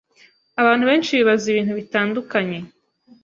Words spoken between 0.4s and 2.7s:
Abantu benshi bibaza ibintu bitandukanye